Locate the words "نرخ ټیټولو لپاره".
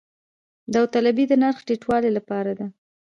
1.41-2.51